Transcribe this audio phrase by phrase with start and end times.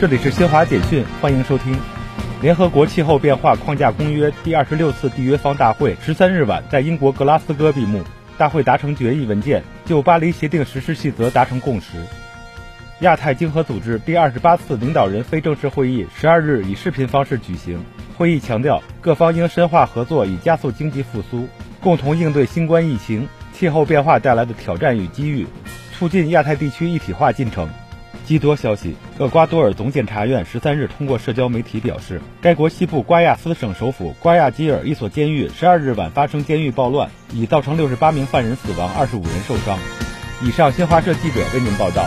[0.00, 1.76] 这里是新华简讯，欢迎收听。
[2.40, 8.00] 联合国气候变化框架公约第二十六次缔约方大会十三日晚在英国格拉斯哥闭幕，
[8.36, 11.98] 大会达成决议文件，就巴黎协定实施细则达成共识。
[13.00, 17.84] 亚太经合组织第二十八次领导人非正式会议十二日以视频方式举行，
[18.16, 21.48] 会议强调各方应深化合作，以加速经济复苏，
[21.80, 25.44] 共同应对新冠疫情、气候变化带来的挑战与机遇，
[25.92, 27.68] 促进亚太地区一体化进程。
[28.28, 39.78] 基多消息，厄瓜多尔总检察院十三日通过社交媒体表示，该国西部瓜亚斯省首府瓜亚基尔一所监狱十二日晚发生监狱暴乱，已造成六十八名犯人死亡，二十五人受伤。
[40.42, 42.06] 以上，新华社记者为您报道。